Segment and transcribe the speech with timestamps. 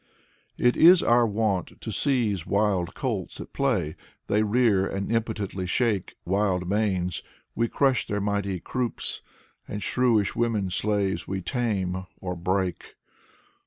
[0.57, 6.15] It is our wont to seize wild colts at play: They rear and impotently shake
[6.25, 7.21] Wild manes—
[7.55, 9.21] ^we crush their mighty croups.
[9.67, 12.95] And shrewish women slaves we tame— or break.